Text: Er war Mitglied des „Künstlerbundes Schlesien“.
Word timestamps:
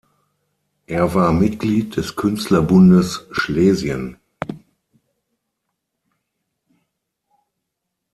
Er 0.87 1.13
war 1.13 1.31
Mitglied 1.31 1.95
des 1.95 2.15
„Künstlerbundes 2.15 3.27
Schlesien“. 3.29 4.17